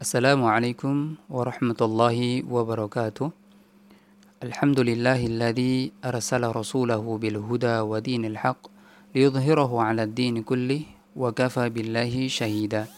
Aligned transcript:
السلام 0.00 0.40
عليكم 0.40 1.28
ورحمة 1.28 1.76
الله 1.76 2.48
وبركاته. 2.48 3.28
الحمد 4.40 4.80
لله 4.80 5.20
الذي 5.28 5.92
أرسل 6.00 6.40
رسوله 6.40 7.04
بالهدى 7.04 7.84
ودين 7.84 8.24
الحق 8.24 8.62
ليظهره 9.12 9.72
على 9.82 10.02
الدين 10.08 10.40
كله 10.40 10.82
وكفى 11.12 11.68
بالله 11.68 12.14
شهيدا. 12.32 12.88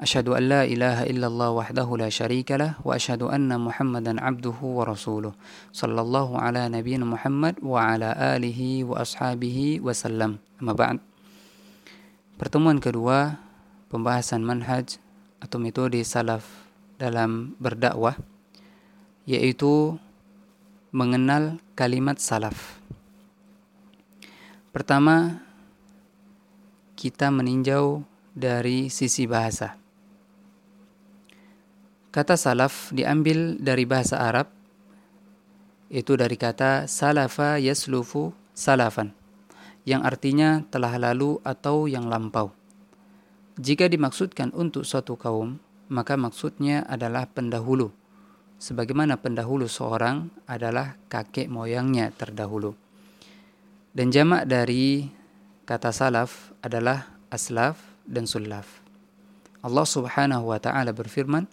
أشهد 0.00 0.28
أن 0.32 0.42
لا 0.48 0.64
إله 0.64 1.12
إلا 1.12 1.26
الله 1.28 1.50
وحده 1.50 1.88
لا 2.00 2.08
شريك 2.08 2.56
له 2.56 2.80
وأشهد 2.80 3.28
أن 3.28 3.52
محمدا 3.52 4.16
عبده 4.16 4.56
ورسوله. 4.64 5.32
صلى 5.76 6.00
الله 6.00 6.28
على 6.38 6.62
نبينا 6.72 7.04
محمد 7.04 7.60
وعلى 7.60 8.08
آله 8.40 8.88
وأصحابه 8.88 9.84
وسلم. 9.84 10.40
أما 10.64 10.72
بعد 10.72 10.96
Pertemuan 12.40 12.80
kedua 12.80 13.36
pembahasan 13.92 14.40
manhaj 14.40 14.96
atau 15.38 15.58
metode 15.62 16.02
salaf 16.02 16.44
dalam 16.98 17.54
berdakwah 17.62 18.18
yaitu 19.28 20.00
mengenal 20.90 21.60
kalimat 21.76 22.16
salaf. 22.16 22.80
Pertama, 24.72 25.44
kita 26.96 27.28
meninjau 27.28 28.02
dari 28.32 28.88
sisi 28.88 29.28
bahasa. 29.28 29.76
Kata 32.08 32.40
salaf 32.40 32.88
diambil 32.90 33.60
dari 33.60 33.84
bahasa 33.84 34.16
Arab, 34.16 34.48
itu 35.92 36.16
dari 36.16 36.36
kata 36.40 36.88
salafa 36.88 37.60
yaslufu 37.60 38.32
salafan 38.56 39.12
yang 39.88 40.04
artinya 40.04 40.64
telah 40.68 41.00
lalu 41.00 41.40
atau 41.40 41.88
yang 41.88 42.12
lampau. 42.12 42.57
Jika 43.58 43.90
dimaksudkan 43.90 44.54
untuk 44.54 44.86
suatu 44.86 45.18
kaum, 45.18 45.58
maka 45.90 46.14
maksudnya 46.14 46.86
adalah 46.86 47.26
pendahulu. 47.26 47.90
Sebagaimana 48.62 49.18
pendahulu 49.18 49.66
seorang 49.66 50.30
adalah 50.46 50.94
kakek 51.10 51.50
moyangnya 51.50 52.14
terdahulu. 52.14 52.78
Dan 53.90 54.14
jamak 54.14 54.46
dari 54.46 55.10
kata 55.66 55.90
salaf 55.90 56.54
adalah 56.62 57.18
aslaf 57.34 57.82
dan 58.06 58.30
sulaf. 58.30 58.78
Allah 59.58 59.86
Subhanahu 59.86 60.54
wa 60.54 60.62
taala 60.62 60.94
berfirman, 60.94 61.50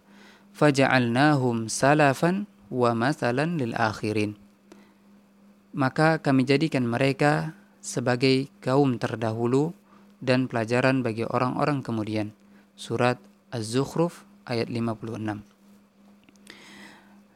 "Faja'alnahum 0.53 1.73
salafan 1.73 2.45
wa 2.69 2.93
mathalan 2.93 3.57
lil 3.57 3.73
akhirin." 3.73 4.37
Maka 5.73 6.21
kami 6.21 6.45
jadikan 6.45 6.85
mereka 6.85 7.57
sebagai 7.81 8.45
kaum 8.61 9.01
terdahulu 9.01 9.73
dan 10.23 10.47
pelajaran 10.51 11.03
bagi 11.03 11.25
orang-orang 11.27 11.83
kemudian. 11.83 12.31
Surat 12.75 13.19
Az-Zukhruf 13.51 14.27
ayat 14.43 14.67
56. 14.67 15.41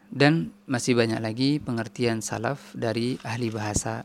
Dan 0.10 0.50
masih 0.66 0.98
banyak 0.98 1.22
lagi 1.22 1.62
pengertian 1.62 2.26
salaf 2.26 2.74
dari 2.74 3.22
ahli 3.22 3.54
bahasa. 3.54 4.04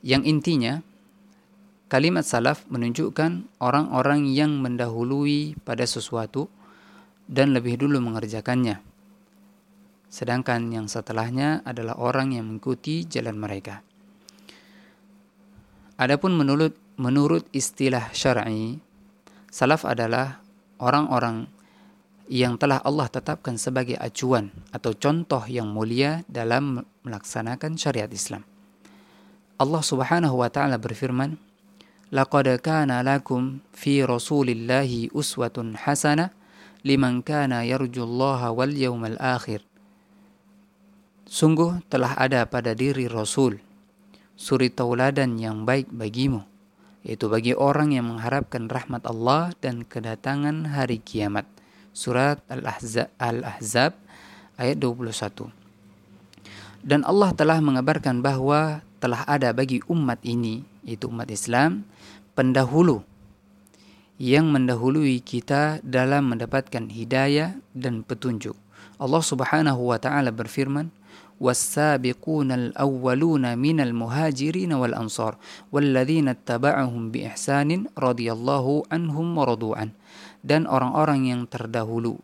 Yang 0.00 0.22
intinya, 0.24 0.80
kalimat 1.92 2.24
salaf 2.24 2.64
menunjukkan 2.72 3.60
orang-orang 3.60 4.24
yang 4.32 4.56
mendahului 4.56 5.60
pada 5.60 5.84
sesuatu 5.84 6.48
dan 7.28 7.52
lebih 7.52 7.76
dulu 7.76 8.00
mengerjakannya. 8.00 8.80
Sedangkan 10.08 10.72
yang 10.72 10.88
setelahnya 10.88 11.62
adalah 11.62 12.00
orang 12.00 12.34
yang 12.34 12.48
mengikuti 12.48 13.04
jalan 13.06 13.36
mereka. 13.36 13.84
Adapun 16.00 16.32
menurut 16.32 16.79
menurut 17.00 17.48
istilah 17.56 18.12
syar'i, 18.12 18.76
salaf 19.48 19.88
adalah 19.88 20.44
orang-orang 20.76 21.48
yang 22.28 22.60
telah 22.60 22.78
Allah 22.84 23.08
tetapkan 23.08 23.56
sebagai 23.56 23.96
acuan 23.96 24.52
atau 24.68 24.92
contoh 24.92 25.42
yang 25.48 25.72
mulia 25.72 26.22
dalam 26.28 26.84
melaksanakan 27.02 27.80
syariat 27.80 28.12
Islam. 28.12 28.44
Allah 29.56 29.82
Subhanahu 29.82 30.44
wa 30.44 30.52
taala 30.52 30.76
berfirman, 30.76 31.40
"Laqad 32.12 32.52
kana 32.60 33.00
lakum 33.00 33.64
fi 33.72 34.04
Rasulillahi 34.04 35.10
uswatun 35.16 35.80
hasanah 35.80 36.36
liman 36.84 37.24
kana 37.24 37.64
yarjullaha 37.64 38.52
wal 38.52 38.76
yawmal 38.76 39.16
akhir." 39.16 39.64
Sungguh 41.24 41.80
telah 41.88 42.12
ada 42.20 42.44
pada 42.44 42.76
diri 42.76 43.08
Rasul 43.08 43.58
suri 44.40 44.72
tauladan 44.72 45.36
yang 45.36 45.68
baik 45.68 45.92
bagimu, 45.92 46.49
yaitu 47.00 47.32
bagi 47.32 47.56
orang 47.56 47.96
yang 47.96 48.08
mengharapkan 48.12 48.68
rahmat 48.68 49.04
Allah 49.08 49.56
dan 49.64 49.84
kedatangan 49.84 50.76
hari 50.76 51.00
kiamat. 51.00 51.48
Surat 51.90 52.38
Al-Ahzab, 52.46 53.96
ayat 54.60 54.76
21. 54.78 55.50
Dan 56.80 57.02
Allah 57.04 57.34
telah 57.34 57.58
mengabarkan 57.58 58.22
bahwa 58.22 58.84
telah 59.00 59.24
ada 59.26 59.50
bagi 59.50 59.80
umat 59.88 60.20
ini, 60.22 60.62
yaitu 60.84 61.08
umat 61.08 61.28
Islam, 61.28 61.84
pendahulu 62.36 63.02
yang 64.20 64.52
mendahului 64.52 65.24
kita 65.24 65.80
dalam 65.80 66.28
mendapatkan 66.28 66.92
hidayah 66.92 67.56
dan 67.72 68.04
petunjuk. 68.04 68.52
Allah 69.00 69.24
Subhanahu 69.24 69.80
wa 69.80 69.96
taala 69.96 70.28
berfirman, 70.28 70.92
والسابقون 71.39 72.51
الأولون 72.51 73.45
من 73.59 73.77
المهاجرين 73.79 74.71
والأنصار 74.73 75.33
والذين 75.71 76.27
اتبعهم 76.27 77.03
بإحسان 77.11 77.69
رضي 77.99 78.27
الله 78.31 78.65
عنهم 78.91 79.27
ورضوا 79.37 79.73
عنه 79.75 79.93
dan 80.45 80.69
orang-orang 80.69 81.27
yang 81.27 81.41
terdahulu 81.49 82.21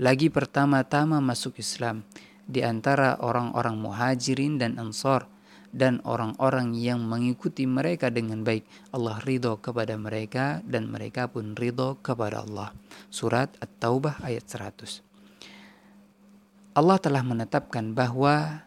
lagi 0.00 0.32
pertama-tama 0.32 1.20
masuk 1.22 1.60
Islam 1.60 2.02
di 2.48 2.64
antara 2.64 3.20
orang-orang 3.20 3.76
muhajirin 3.76 4.56
dan 4.56 4.80
ansar 4.80 5.28
dan 5.68 6.00
orang-orang 6.08 6.72
yang 6.72 7.04
mengikuti 7.04 7.68
mereka 7.68 8.08
dengan 8.08 8.40
baik 8.40 8.64
Allah 8.88 9.20
ridho 9.20 9.60
kepada 9.60 10.00
mereka 10.00 10.64
dan 10.64 10.88
mereka 10.88 11.28
pun 11.28 11.52
ridho 11.52 12.00
kepada 12.00 12.40
Allah 12.42 12.72
surat 13.12 13.52
At-Taubah 13.60 14.24
ayat 14.24 14.48
100 14.48 15.04
Allah 16.73 16.97
telah 16.97 17.21
menetapkan 17.21 17.93
bahwa 17.93 18.65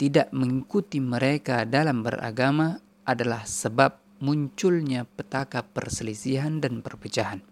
tidak 0.00 0.32
mengikuti 0.32 0.96
mereka 0.96 1.68
dalam 1.68 2.00
beragama 2.00 2.80
adalah 3.04 3.44
sebab 3.44 4.00
munculnya 4.16 5.04
petaka 5.04 5.60
perselisihan 5.60 6.56
dan 6.56 6.80
perpecahan. 6.80 7.44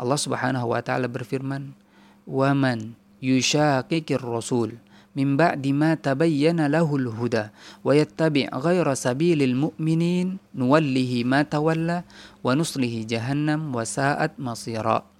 Allah 0.00 0.16
Subhanahu 0.16 0.72
wa 0.72 0.80
taala 0.80 1.04
berfirman, 1.04 1.76
"Wa 2.24 2.56
man 2.56 2.96
yushaqiqir 3.20 4.24
rasul 4.24 4.80
min 5.12 5.36
ba'di 5.36 5.76
ma 5.76 5.92
tabayyana 5.92 6.72
lahul 6.72 7.12
huda 7.12 7.52
wa 7.84 7.92
yattabi' 7.92 8.48
ghayra 8.48 8.96
sabilil 8.96 9.52
mu'minin 9.52 10.40
nuwallihi 10.56 11.28
ma 11.28 11.44
tawalla 11.44 12.08
wa 12.40 12.56
nuslihi 12.56 13.04
jahannam 13.04 13.68
wa 13.68 13.84
sa'at 13.84 14.40
masira." 14.40 15.17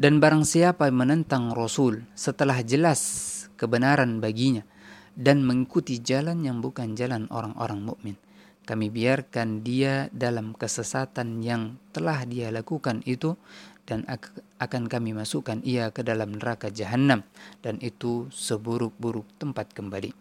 Dan 0.00 0.16
barang 0.16 0.48
siapa 0.48 0.88
menentang 0.88 1.52
Rasul 1.52 2.08
setelah 2.16 2.64
jelas 2.64 3.28
kebenaran 3.60 4.16
baginya 4.24 4.64
dan 5.12 5.44
mengikuti 5.44 6.00
jalan 6.00 6.40
yang 6.40 6.64
bukan 6.64 6.96
jalan 6.96 7.28
orang-orang 7.28 7.84
mukmin, 7.84 8.16
kami 8.64 8.88
biarkan 8.88 9.60
dia 9.60 10.08
dalam 10.08 10.56
kesesatan 10.56 11.44
yang 11.44 11.76
telah 11.92 12.24
dia 12.24 12.48
lakukan 12.48 13.04
itu 13.04 13.36
dan 13.84 14.08
akan 14.56 14.88
kami 14.88 15.12
masukkan 15.12 15.60
ia 15.68 15.92
ke 15.92 16.00
dalam 16.00 16.32
neraka 16.32 16.72
jahanam 16.72 17.20
dan 17.60 17.76
itu 17.84 18.32
seburuk-buruk 18.32 19.28
tempat 19.36 19.68
kembali. 19.76 20.16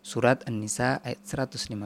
Surat 0.00 0.48
An-Nisa 0.48 1.04
ayat 1.04 1.20
115. 1.28 1.76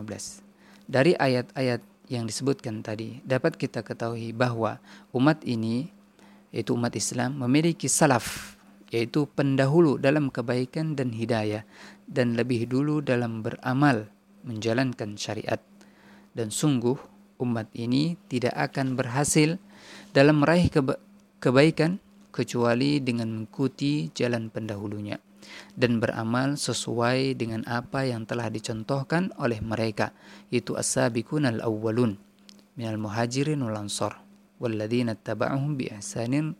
Dari 0.87 1.19
ayat-ayat 1.19 1.83
yang 2.07 2.31
disebutkan 2.31 2.87
tadi 2.87 3.19
dapat 3.27 3.59
kita 3.59 3.83
ketahui 3.83 4.31
bahwa 4.31 4.79
umat 5.11 5.43
ini 5.43 5.91
yaitu 6.55 6.79
umat 6.79 6.95
Islam 6.95 7.43
memiliki 7.43 7.91
salaf 7.91 8.55
yaitu 8.95 9.27
pendahulu 9.27 9.99
dalam 9.99 10.31
kebaikan 10.31 10.95
dan 10.95 11.11
hidayah 11.11 11.67
dan 12.07 12.39
lebih 12.39 12.71
dulu 12.71 13.03
dalam 13.03 13.43
beramal 13.43 14.07
menjalankan 14.47 15.19
syariat. 15.19 15.59
Dan 16.31 16.55
sungguh 16.55 16.95
umat 17.43 17.67
ini 17.75 18.15
tidak 18.31 18.55
akan 18.55 18.95
berhasil 18.95 19.59
dalam 20.15 20.47
meraih 20.47 20.71
keba 20.71 21.03
kebaikan 21.43 21.99
kecuali 22.31 23.03
dengan 23.03 23.31
mengikuti 23.35 24.15
jalan 24.15 24.47
pendahulunya 24.51 25.19
dan 25.77 26.01
beramal 26.01 26.57
sesuai 26.57 27.37
dengan 27.37 27.63
apa 27.69 28.09
yang 28.09 28.25
telah 28.25 28.49
dicontohkan 28.49 29.31
oleh 29.37 29.61
mereka 29.61 30.17
yaitu 30.49 30.75
as-sabiqun 30.75 31.45
al-awwalun 31.47 32.17
minal 32.75 32.99
muhajirin 32.99 33.61
wal 33.61 33.77
ansar 33.77 34.24
walladzina 34.63 35.19
taba'uhum 35.19 35.79
bi 35.79 35.91
ihsanin 35.91 36.55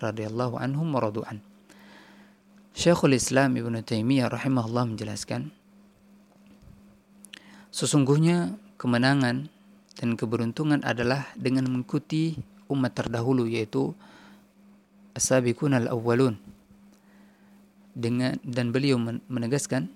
radhiyallahu 0.00 0.58
anhum 0.58 0.88
wa 0.92 1.00
radu'an. 1.04 1.40
Syekhul 2.74 3.14
Islam 3.14 3.54
Ibnu 3.54 3.86
Taimiyah 3.86 4.26
rahimahullah 4.26 4.90
menjelaskan 4.90 5.54
sesungguhnya 7.70 8.58
kemenangan 8.78 9.46
dan 9.94 10.08
keberuntungan 10.18 10.82
adalah 10.82 11.30
dengan 11.38 11.70
mengikuti 11.70 12.34
umat 12.66 12.98
terdahulu 12.98 13.46
yaitu 13.46 13.94
as-sabiqun 15.14 15.78
al-awwalun 15.78 16.34
dengan 17.94 18.34
dan 18.42 18.74
beliau 18.74 18.98
menegaskan 19.30 19.86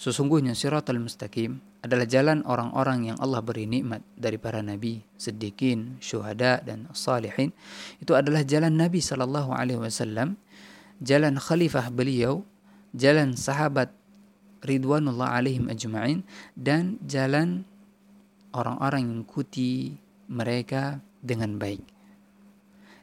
sesungguhnya 0.00 0.56
siratal 0.56 0.96
mustaqim 0.96 1.60
adalah 1.84 2.08
jalan 2.08 2.40
orang-orang 2.48 3.12
yang 3.12 3.16
Allah 3.20 3.44
beri 3.44 3.68
nikmat 3.68 4.00
dari 4.16 4.40
para 4.40 4.64
nabi, 4.64 5.04
siddiqin, 5.20 6.00
syuhada 6.00 6.64
dan 6.64 6.88
salihin. 6.96 7.52
Itu 8.00 8.16
adalah 8.16 8.40
jalan 8.40 8.80
Nabi 8.80 9.04
sallallahu 9.04 9.52
alaihi 9.52 9.76
wasallam, 9.76 10.40
jalan 11.04 11.36
khalifah 11.36 11.92
beliau, 11.92 12.48
jalan 12.96 13.36
sahabat 13.36 13.92
ridwanullah 14.64 15.36
alaihim 15.36 15.68
ajma'in 15.68 16.24
dan 16.56 16.96
jalan 17.04 17.68
orang-orang 18.56 19.04
yang 19.04 19.20
ikuti 19.28 20.00
mereka 20.32 21.04
dengan 21.20 21.60
baik. 21.60 21.84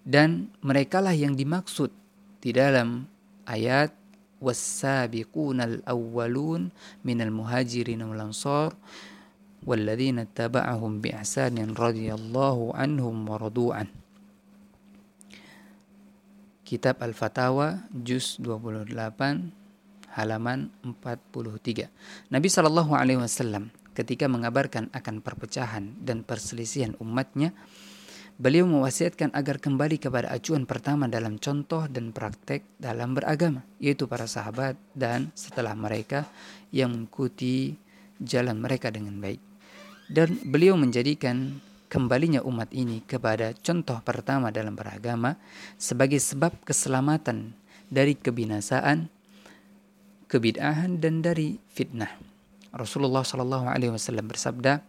Dan 0.01 0.49
merekalah 0.65 1.13
yang 1.13 1.37
dimaksud 1.37 1.93
di 2.41 2.55
dalam 2.55 3.05
ayat 3.45 3.93
والسابقون 4.42 5.58
الأولون 5.60 6.62
من 7.06 7.18
المهاجرين 7.22 8.02
والأنصار 8.02 8.70
والذين 9.62 10.18
اتبعهم 10.18 10.92
بإحسان 11.00 11.56
رضي 11.78 12.08
الله 12.10 12.56
عنهم 12.74 13.16
ورضوا 13.28 13.70
عنه 13.74 13.94
Kitab 16.72 17.04
Al-Fatawa 17.04 17.84
Juz 17.92 18.40
28 18.40 18.96
halaman 20.16 20.72
43. 20.80 22.32
Nabi 22.32 22.48
Shallallahu 22.48 22.96
alaihi 22.96 23.20
wasallam 23.20 23.68
ketika 23.92 24.24
mengabarkan 24.24 24.88
akan 24.88 25.20
perpecahan 25.20 25.92
dan 26.00 26.24
perselisihan 26.24 26.96
umatnya 26.96 27.52
Beliau 28.37 28.69
mewasiatkan 28.69 29.33
agar 29.33 29.57
kembali 29.57 29.97
kepada 29.97 30.29
acuan 30.29 30.69
pertama 30.69 31.09
dalam 31.09 31.41
contoh 31.41 31.89
dan 31.89 32.13
praktek 32.13 32.61
dalam 32.77 33.17
beragama, 33.17 33.65
yaitu 33.81 34.05
para 34.05 34.29
sahabat 34.29 34.77
dan 34.93 35.33
setelah 35.33 35.73
mereka 35.73 36.29
yang 36.69 36.93
mengikuti 36.93 37.73
jalan 38.21 38.61
mereka 38.61 38.93
dengan 38.93 39.17
baik. 39.17 39.41
Dan 40.05 40.37
beliau 40.53 40.77
menjadikan 40.77 41.57
kembalinya 41.89 42.45
umat 42.45 42.69
ini 42.77 43.01
kepada 43.09 43.57
contoh 43.57 43.97
pertama 44.05 44.53
dalam 44.53 44.77
beragama 44.77 45.33
sebagai 45.81 46.21
sebab 46.21 46.61
keselamatan 46.61 47.57
dari 47.89 48.13
kebinasaan, 48.13 49.09
kebid'ahan 50.29 51.01
dan 51.01 51.25
dari 51.25 51.57
fitnah. 51.73 52.36
Rasulullah 52.77 53.25
Shallallahu 53.25 53.65
Alaihi 53.65 53.89
Wasallam 53.89 54.29
bersabda, 54.29 54.85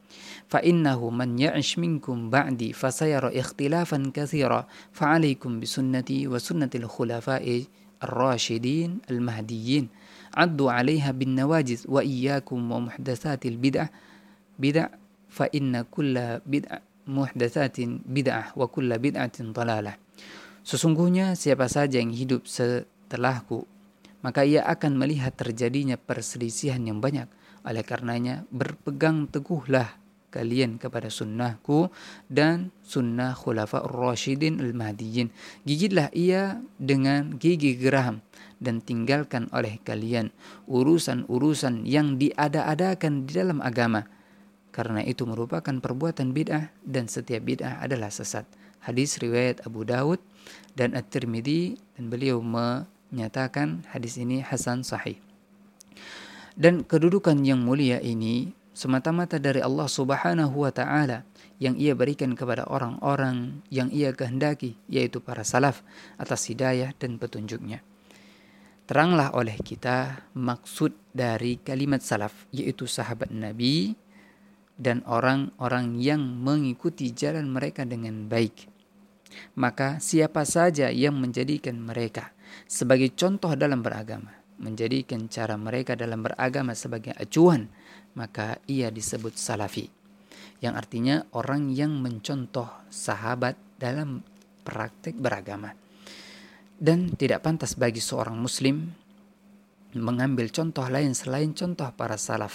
"Fa'innahu 0.53 1.09
man 1.09 1.41
ya'ish 1.41 1.81
minkum 1.81 2.29
ba'di 2.29 2.77
fasayara 2.77 3.33
ikhtilafan 3.33 4.13
kathira 4.13 4.69
bi 4.93 5.65
sunnati 5.65 6.29
wa 6.29 6.37
sunnatil 6.37 6.85
khulafai 6.85 7.65
ar-rashidin 8.05 9.01
al-mahdiyyin 9.09 9.89
addu 10.37 10.69
'alaiha 10.69 11.17
bin 11.17 11.35
nawajiz 11.35 11.89
wa 11.89 12.05
iyyakum 12.05 12.61
wa 12.69 12.93
muhdatsatil 12.93 13.57
bid'ah 13.57 13.89
bid'ah 14.61 14.93
fa 15.33 15.49
inna 15.51 15.89
kulla 15.89 16.45
bid'ah 16.45 16.85
muhdatsatin 17.09 18.05
bid'ah 18.05 18.53
wa 18.53 18.69
kulla 18.69 19.01
bid'atin. 19.01 19.57
Sesungguhnya 20.61 21.33
siapa 21.33 21.65
saja 21.73 21.97
yang 21.97 22.13
hidup 22.13 22.45
setelahku 22.45 23.65
maka 24.19 24.43
ia 24.43 24.67
akan 24.67 24.99
melihat 24.99 25.35
terjadinya 25.39 25.95
perselisihan 25.95 26.83
yang 26.83 26.99
banyak 26.99 27.31
oleh 27.69 27.85
karenanya, 27.85 28.49
berpegang 28.49 29.29
teguhlah 29.29 30.01
kalian 30.29 30.77
kepada 30.77 31.09
sunnahku 31.09 31.89
dan 32.29 32.73
sunnah 32.85 33.33
khulafa 33.37 33.85
rasyidin 33.85 34.61
al-mahdiyyin. 34.61 35.33
Gigitlah 35.69 36.09
ia 36.17 36.61
dengan 36.81 37.37
gigi 37.37 37.77
geram 37.77 38.25
dan 38.57 38.81
tinggalkan 38.81 39.49
oleh 39.53 39.81
kalian 39.85 40.33
urusan-urusan 40.69 41.85
yang 41.85 42.17
diada-adakan 42.17 43.29
di 43.29 43.33
dalam 43.37 43.61
agama. 43.61 44.05
Karena 44.73 45.03
itu 45.03 45.25
merupakan 45.25 45.73
perbuatan 45.73 46.37
bid'ah 46.37 46.71
dan 46.85 47.09
setiap 47.09 47.45
bid'ah 47.45 47.85
adalah 47.85 48.13
sesat. 48.13 48.45
Hadis 48.85 49.19
riwayat 49.19 49.65
Abu 49.67 49.83
Dawud 49.83 50.23
dan 50.79 50.95
At-Tirmidzi 50.95 51.77
dan 51.99 52.13
beliau 52.13 52.39
menyatakan 52.39 53.83
hadis 53.91 54.21
ini 54.21 54.39
hasan 54.39 54.87
sahih. 54.87 55.19
Dan 56.59 56.83
kedudukan 56.83 57.39
yang 57.47 57.63
mulia 57.63 58.03
ini 58.03 58.51
semata-mata 58.75 59.39
dari 59.39 59.63
Allah 59.63 59.87
Subhanahu 59.87 60.67
wa 60.67 60.75
taala 60.75 61.23
yang 61.63 61.79
ia 61.79 61.95
berikan 61.95 62.35
kepada 62.35 62.67
orang-orang 62.67 63.63
yang 63.71 63.95
ia 63.95 64.11
kehendaki 64.11 64.75
yaitu 64.91 65.23
para 65.23 65.47
salaf 65.47 65.87
atas 66.19 66.51
hidayah 66.51 66.91
dan 66.99 67.15
petunjuknya. 67.15 67.79
Teranglah 68.91 69.39
oleh 69.39 69.55
kita 69.55 70.27
maksud 70.35 70.99
dari 71.15 71.63
kalimat 71.63 72.03
salaf 72.03 72.51
yaitu 72.51 72.91
sahabat 72.91 73.31
Nabi 73.31 73.95
dan 74.75 75.03
orang-orang 75.07 75.99
yang 75.99 76.23
mengikuti 76.23 77.15
jalan 77.15 77.51
mereka 77.51 77.87
dengan 77.87 78.27
baik. 78.27 78.67
Maka 79.55 80.03
siapa 80.03 80.43
saja 80.43 80.91
yang 80.91 81.19
menjadikan 81.19 81.79
mereka 81.79 82.35
sebagai 82.65 83.13
contoh 83.13 83.53
dalam 83.59 83.83
beragama, 83.85 84.38
menjadikan 84.59 85.31
cara 85.31 85.55
mereka 85.55 85.95
dalam 85.95 86.27
beragama 86.27 86.75
sebagai 86.75 87.15
acuan, 87.15 87.71
maka 88.19 88.59
ia 88.67 88.91
disebut 88.91 89.39
salafi. 89.39 89.87
Yang 90.59 90.75
artinya 90.75 91.17
orang 91.39 91.71
yang 91.71 92.03
mencontoh 92.03 92.67
sahabat 92.91 93.55
dalam 93.79 94.27
praktek 94.67 95.15
beragama. 95.17 95.73
Dan 96.79 97.15
tidak 97.15 97.43
pantas 97.43 97.75
bagi 97.75 97.99
seorang 98.03 98.39
muslim 98.39 98.87
mengambil 99.97 100.53
contoh 100.53 100.85
lain 100.87 101.15
selain 101.17 101.55
contoh 101.57 101.89
para 101.95 102.19
salaf. 102.21 102.55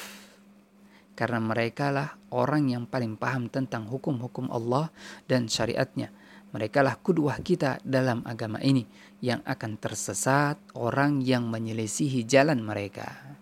Karena 1.13 1.37
mereka 1.37 1.93
lah 1.93 2.15
orang 2.33 2.73
yang 2.73 2.83
paling 2.89 3.19
paham 3.19 3.49
tentang 3.49 3.85
hukum-hukum 3.85 4.49
Allah 4.49 4.89
dan 5.29 5.45
syariatnya. 5.45 6.09
Mereka 6.53 6.85
lah 6.85 7.01
kudwah 7.01 7.41
kita 7.41 7.81
dalam 7.81 8.21
agama 8.29 8.61
ini 8.61 8.85
yang 9.25 9.41
akan 9.41 9.81
tersesat 9.81 10.61
orang 10.77 11.25
yang 11.25 11.49
menyelisihi 11.49 12.23
jalan 12.29 12.61
mereka. 12.61 13.33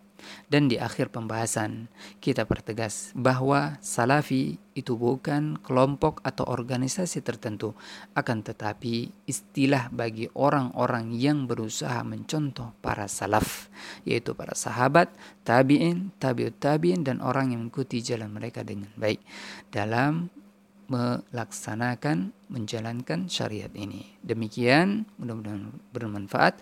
Dan 0.47 0.67
di 0.67 0.77
akhir 0.77 1.11
pembahasan 1.11 1.87
kita 2.19 2.43
pertegas 2.45 3.15
bahwa 3.15 3.79
salafi 3.79 4.59
itu 4.75 4.95
bukan 4.95 5.59
kelompok 5.59 6.23
atau 6.23 6.47
organisasi 6.47 7.23
tertentu, 7.23 7.75
akan 8.15 8.43
tetapi 8.43 9.11
istilah 9.27 9.91
bagi 9.91 10.31
orang-orang 10.35 11.11
yang 11.15 11.47
berusaha 11.47 12.03
mencontoh 12.03 12.75
para 12.79 13.07
salaf, 13.07 13.67
yaitu 14.07 14.35
para 14.35 14.55
sahabat, 14.55 15.11
tabi'in, 15.43 16.15
tabi'ut 16.19 16.55
tabi'in 16.59 17.03
dan 17.03 17.19
orang 17.19 17.51
yang 17.51 17.67
mengikuti 17.67 17.99
jalan 17.99 18.31
mereka 18.31 18.63
dengan 18.63 18.91
baik 18.95 19.19
dalam 19.71 20.31
melaksanakan 20.91 22.35
menjalankan 22.51 23.31
syariat 23.31 23.71
ini. 23.71 24.19
Demikian 24.19 25.07
mudah-mudahan 25.15 25.71
bermanfaat. 25.95 26.59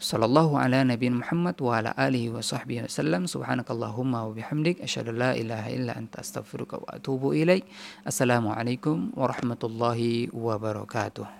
Sallallahu 0.00 0.56
ala 0.56 0.80
Nabi 0.80 1.12
Muhammad 1.12 1.60
wa 1.60 1.76
ala 1.76 1.92
alihi 1.92 2.32
wa 2.32 2.40
sahbihi 2.40 2.88
wasallam. 2.88 3.28
Subhanakallahumma 3.28 4.24
wa 4.24 4.32
bihamdik 4.32 4.80
asyhadu 4.80 5.12
la 5.12 5.36
ilaha 5.36 5.68
illa 5.68 5.92
anta 5.92 6.24
astaghfiruka 6.24 6.80
wa 6.80 6.96
atubu 6.96 7.36
ilaik. 7.36 7.68
Assalamualaikum 8.08 9.12
warahmatullahi 9.12 10.32
wabarakatuh. 10.32 11.36